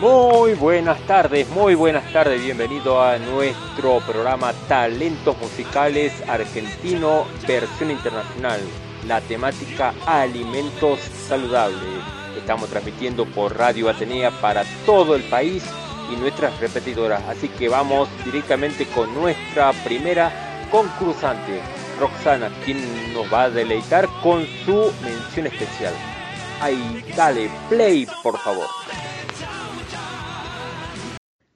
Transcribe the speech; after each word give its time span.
Muy 0.00 0.54
buenas 0.54 0.98
tardes, 1.06 1.46
muy 1.50 1.74
buenas 1.74 2.10
tardes, 2.10 2.42
bienvenido 2.42 3.02
a 3.02 3.18
nuestro 3.18 4.00
programa 4.00 4.54
Talentos 4.66 5.36
Musicales 5.36 6.10
Argentino 6.26 7.26
versión 7.46 7.90
internacional, 7.90 8.60
la 9.06 9.20
temática 9.20 9.92
Alimentos 10.06 11.00
Saludables. 11.00 12.02
Estamos 12.34 12.70
transmitiendo 12.70 13.26
por 13.26 13.54
Radio 13.58 13.90
Atenea 13.90 14.30
para 14.40 14.64
todo 14.86 15.14
el 15.14 15.22
país 15.24 15.62
y 16.10 16.16
nuestras 16.16 16.58
repetidoras, 16.60 17.22
así 17.28 17.48
que 17.50 17.68
vamos 17.68 18.08
directamente 18.24 18.86
con 18.86 19.14
nuestra 19.14 19.74
primera 19.84 20.32
concursante, 20.70 21.60
Roxana, 21.98 22.50
quien 22.64 23.12
nos 23.12 23.30
va 23.30 23.42
a 23.42 23.50
deleitar 23.50 24.08
con 24.22 24.46
su 24.64 24.90
mención 25.04 25.48
especial. 25.48 25.92
Ahí, 26.62 27.04
dale, 27.14 27.50
play 27.68 28.06
por 28.22 28.38
favor. 28.38 28.66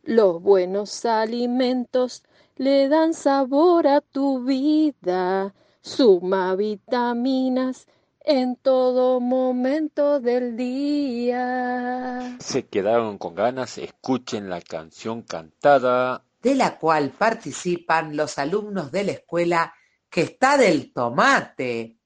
Los 0.07 0.43
buenos 0.43 1.07
alimentos 1.07 2.25
le 2.57 2.89
dan 2.89 3.15
sabor 3.15 3.87
a 3.87 4.03
tu 4.03 4.45
vida, 4.45 5.55
suma 5.81 6.55
vitaminas 6.57 7.87
en 8.21 8.57
todo 8.57 9.19
momento 9.21 10.21
del 10.21 10.59
día. 10.59 12.37
Se 12.39 12.67
quedaron 12.67 13.17
con 13.17 13.35
ganas, 13.35 13.79
escuchen 13.79 14.51
la 14.51 14.61
canción 14.61 15.23
cantada 15.23 16.23
de 16.43 16.55
la 16.55 16.79
cual 16.79 17.11
participan 17.11 18.15
los 18.15 18.39
alumnos 18.39 18.93
de 18.93 19.05
la 19.05 19.13
escuela 19.13 19.75
que 20.11 20.21
está 20.21 20.59
del 20.59 20.93
tomate. 20.93 21.99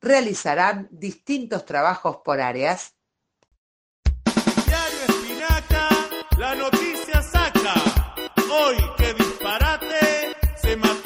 Realizarán 0.00 0.88
distintos 0.90 1.64
trabajos 1.64 2.16
por 2.24 2.40
áreas. 2.40 2.96
Diario 4.66 4.98
Espinaca, 5.08 5.88
la 6.36 6.54
noticia 6.56 7.01
saca. 7.22 7.74
Hoy 8.50 8.76
que 8.96 9.14
disparate, 9.14 10.36
se 10.56 10.76
mató 10.76 11.01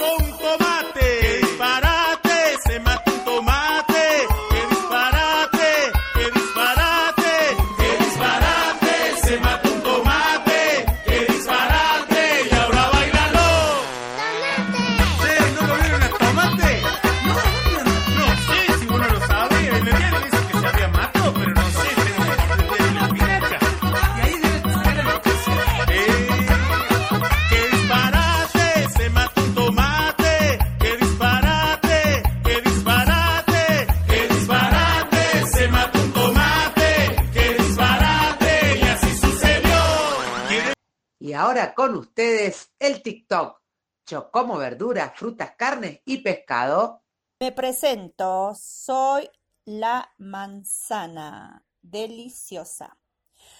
ahora 41.36 41.74
con 41.74 41.94
ustedes 41.94 42.72
el 42.78 43.02
TikTok. 43.02 43.60
Yo 44.06 44.30
como 44.30 44.56
verduras, 44.56 45.12
frutas, 45.14 45.52
carnes 45.56 46.00
y 46.04 46.18
pescado. 46.18 47.02
Me 47.40 47.52
presento, 47.52 48.54
soy 48.54 49.28
la 49.64 50.12
manzana, 50.18 51.66
deliciosa. 51.82 52.98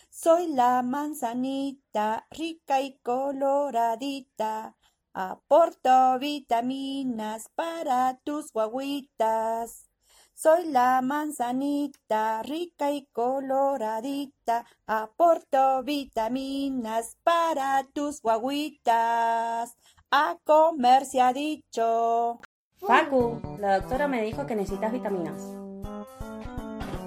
Soy 0.09 0.47
la 0.49 0.83
manzanita, 0.83 2.27
rica 2.31 2.81
y 2.81 2.99
coloradita. 2.99 4.77
Aporto 5.12 6.19
vitaminas 6.19 7.49
para 7.55 8.19
tus 8.25 8.53
guaguitas. 8.53 9.91
Soy 10.39 10.67
la 10.67 11.01
manzanita, 11.01 12.43
rica 12.43 12.91
y 12.93 13.07
coloradita. 13.11 14.67
Aporto 14.87 15.83
vitaminas 15.83 17.17
para 17.25 17.83
tus 17.95 18.21
guaguitas. 18.21 19.75
A 20.11 20.37
comer 20.45 21.07
se 21.07 21.23
ha 21.23 21.33
dicho. 21.33 22.39
Facu, 22.87 23.41
la 23.59 23.81
doctora 23.81 24.09
me 24.09 24.21
dijo 24.25 24.45
que 24.45 24.55
necesitas 24.55 24.93
vitaminas. 24.93 25.43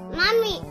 Mami, 0.10 0.62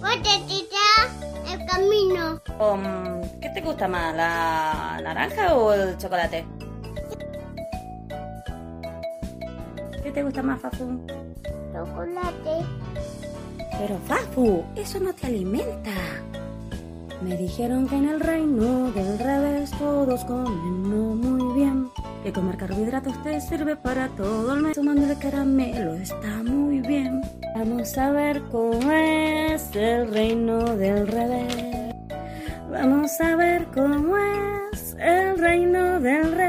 ¿vos 0.00 0.22
te 0.22 1.52
el 1.52 1.66
camino? 1.66 2.40
Um, 2.60 3.40
¿Qué 3.40 3.48
te 3.48 3.60
gusta 3.60 3.88
más, 3.88 4.14
la 4.14 5.00
naranja 5.02 5.56
o 5.56 5.72
el 5.72 5.98
chocolate? 5.98 6.46
¿Qué 10.04 10.12
te 10.12 10.22
gusta 10.22 10.44
más, 10.44 10.60
Facu? 10.60 11.23
Chocolate. 11.74 12.64
Pero 13.78 13.98
Facu, 14.06 14.62
eso 14.76 15.00
no 15.00 15.12
te 15.12 15.26
alimenta. 15.26 15.90
Me 17.20 17.36
dijeron 17.36 17.88
que 17.88 17.96
en 17.96 18.08
el 18.10 18.20
reino 18.20 18.92
del 18.92 19.18
revés 19.18 19.72
todos 19.72 20.24
comen 20.24 20.82
muy 20.88 21.54
bien. 21.58 21.88
Que 22.22 22.32
comer 22.32 22.58
carbohidratos 22.58 23.20
te 23.24 23.40
sirve 23.40 23.74
para 23.74 24.06
todo 24.10 24.54
el 24.54 24.62
mes. 24.62 24.74
Tomando 24.74 25.04
el 25.04 25.18
caramelo 25.18 25.94
está 25.94 26.44
muy 26.44 26.80
bien. 26.80 27.22
Vamos 27.56 27.98
a 27.98 28.10
ver 28.12 28.40
cómo 28.52 28.92
es 28.92 29.74
el 29.74 30.12
reino 30.12 30.76
del 30.76 31.08
revés. 31.08 31.92
Vamos 32.70 33.20
a 33.20 33.34
ver 33.34 33.66
cómo 33.74 34.16
es 34.16 34.94
el 35.00 35.38
reino 35.38 35.98
del 35.98 36.30
revés. 36.30 36.43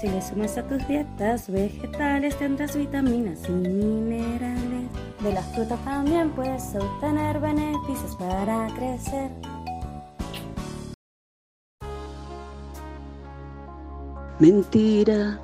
Si 0.00 0.06
le 0.06 0.22
sumas 0.22 0.56
a 0.56 0.62
tus 0.62 0.86
dietas 0.86 1.50
vegetales 1.50 2.36
tendrás 2.38 2.76
vitaminas 2.76 3.40
y 3.48 3.52
minerales. 3.52 4.88
De 5.20 5.32
las 5.32 5.44
frutas 5.52 5.84
también 5.84 6.30
puedes 6.30 6.62
obtener 6.76 7.40
beneficios 7.40 8.14
para 8.16 8.68
crecer. 8.76 9.28
Mentira, 14.38 15.40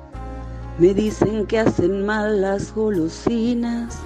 me 0.79 0.93
dicen 0.93 1.45
que 1.47 1.59
hacen 1.59 2.05
mal 2.05 2.41
las 2.41 2.73
golosinas. 2.73 3.99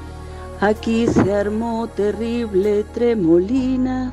Aquí 0.61 1.05
se 1.05 1.31
armó 1.31 1.87
terrible 1.89 2.83
tremolina 2.95 4.11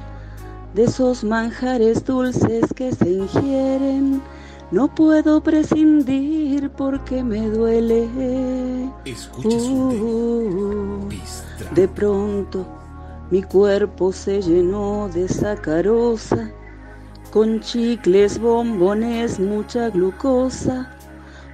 de 0.75 0.85
esos 0.85 1.25
manjares 1.25 2.05
dulces 2.05 2.67
que 2.75 2.93
se 2.93 3.09
ingieren. 3.09 4.21
No 4.72 4.88
puedo 4.88 5.41
prescindir 5.41 6.71
porque 6.71 7.22
me 7.22 7.49
duele. 7.49 8.09
Uh, 9.44 11.09
de 11.72 11.87
pronto 11.87 12.66
mi 13.31 13.43
cuerpo 13.43 14.10
se 14.12 14.43
llenó 14.43 15.09
de 15.15 15.28
sacarosa, 15.28 16.50
con 17.32 17.60
chicles, 17.60 18.41
bombones, 18.41 19.38
mucha 19.38 19.88
glucosa. 19.91 20.93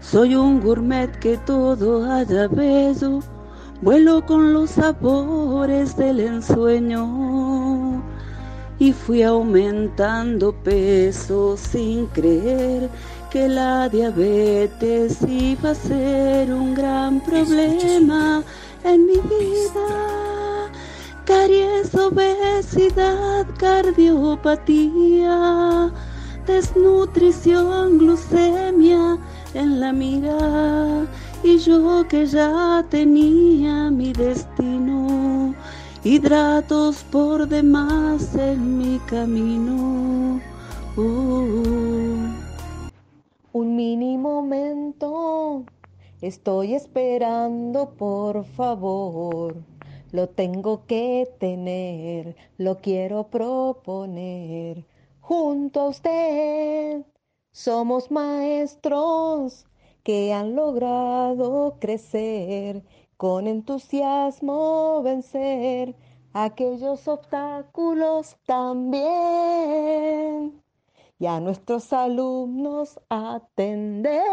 Soy 0.00 0.34
un 0.34 0.60
gourmet 0.60 1.10
que 1.18 1.36
todo 1.36 2.10
haya 2.10 2.48
bello, 2.48 3.20
vuelo 3.82 4.24
con 4.24 4.54
los 4.54 4.70
sabores 4.70 5.96
del 5.98 6.20
ensueño 6.20 7.06
y 8.82 8.92
fui 8.92 9.22
aumentando 9.22 10.52
peso 10.52 11.56
sin 11.56 12.06
creer 12.06 12.90
que 13.30 13.48
la 13.48 13.88
diabetes 13.88 15.22
iba 15.22 15.70
a 15.70 15.74
ser 15.76 16.52
un 16.52 16.74
gran 16.74 17.20
problema 17.20 18.42
en 18.82 19.06
mi 19.06 19.18
vida. 19.18 20.68
Caries, 21.24 21.94
obesidad, 21.94 23.46
cardiopatía, 23.56 25.92
desnutrición, 26.44 27.98
glucemia 27.98 29.16
en 29.54 29.78
la 29.78 29.92
mira. 29.92 31.06
Y 31.44 31.58
yo 31.58 32.04
que 32.08 32.26
ya 32.26 32.84
tenía 32.90 33.92
mi 33.92 34.12
destino 34.12 35.54
hidratos 36.04 37.04
por 37.04 37.46
demás 37.46 38.34
en 38.34 38.78
mi 38.78 38.98
camino. 39.00 40.40
Uh. 40.96 42.42
Un 43.52 43.76
mini 43.76 44.18
momento, 44.18 45.64
estoy 46.20 46.74
esperando, 46.74 47.90
por 47.90 48.44
favor. 48.44 49.54
Lo 50.10 50.28
tengo 50.28 50.86
que 50.86 51.28
tener, 51.38 52.36
lo 52.58 52.78
quiero 52.78 53.28
proponer. 53.28 54.84
Junto 55.20 55.80
a 55.80 55.88
usted 55.88 57.04
somos 57.52 58.10
maestros 58.10 59.66
que 60.02 60.32
han 60.32 60.56
logrado 60.56 61.76
crecer 61.78 62.82
con 63.22 63.46
entusiasmo 63.46 65.00
vencer 65.04 65.94
aquellos 66.32 67.06
obstáculos 67.06 68.36
también 68.46 69.00
y 71.20 71.26
a 71.26 71.38
nuestros 71.38 71.92
alumnos 71.92 72.98
atender. 73.08 74.24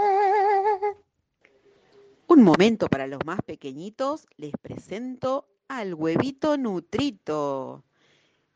Un 2.26 2.42
momento 2.42 2.88
para 2.88 3.06
los 3.06 3.24
más 3.28 3.44
pequeñitos, 3.44 4.26
les 4.38 4.54
presento 4.60 5.46
al 5.68 5.94
huevito 5.94 6.58
nutrito. 6.58 7.84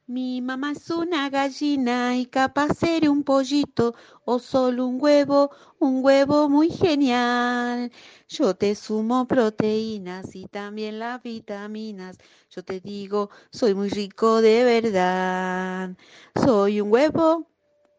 Mi 0.05 0.41
mamá 0.41 0.73
es 0.73 0.89
una 0.89 1.29
gallina 1.29 2.17
y 2.17 2.25
capaz 2.25 2.73
ser 2.77 3.09
un 3.09 3.23
pollito 3.23 3.95
o 4.25 4.37
solo 4.37 4.85
un 4.85 5.01
huevo, 5.01 5.51
un 5.79 6.03
huevo 6.03 6.49
muy 6.49 6.69
genial. 6.69 7.89
Yo 8.27 8.53
te 8.53 8.75
sumo 8.75 9.25
proteínas 9.27 10.35
y 10.35 10.47
también 10.47 10.99
las 10.99 11.23
vitaminas. 11.23 12.17
Yo 12.49 12.63
te 12.65 12.81
digo, 12.81 13.29
soy 13.49 13.75
muy 13.75 13.87
rico 13.89 14.41
de 14.41 14.65
verdad. 14.65 15.95
Soy 16.35 16.81
un 16.81 16.91
huevo 16.91 17.47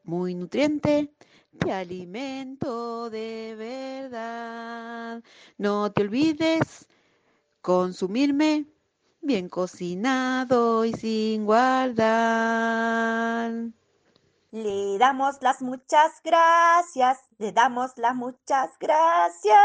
muy 0.02 0.34
nutriente, 0.34 1.10
te 1.58 1.72
alimento 1.72 3.08
de 3.08 3.54
verdad. 3.56 5.22
No 5.56 5.90
te 5.90 6.02
olvides 6.02 6.86
consumirme 7.62 8.66
bien 9.24 9.48
cocinado 9.48 10.84
y 10.84 10.92
sin 10.92 11.46
guardar. 11.46 13.50
Le 14.50 14.98
damos 14.98 15.40
las 15.40 15.62
muchas 15.62 16.20
gracias, 16.22 17.18
le 17.38 17.52
damos 17.52 17.92
las 17.96 18.14
muchas 18.14 18.70
gracias 18.78 19.58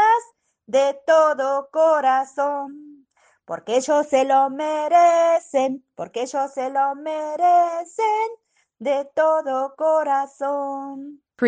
de 0.66 0.98
todo 1.06 1.68
corazón, 1.70 3.06
porque 3.44 3.76
ellos 3.76 4.06
se 4.08 4.24
lo 4.24 4.50
merecen, 4.50 5.84
porque 5.94 6.22
ellos 6.22 6.50
se 6.52 6.70
lo 6.70 6.94
merecen 6.94 8.28
de 8.78 9.04
todo 9.14 9.74
corazón. 9.76 11.22